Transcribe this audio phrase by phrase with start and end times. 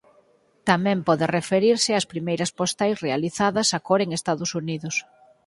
[0.69, 4.95] Tamén pode referirse ás primeiras postais realizadas a cor en Estados Unidos.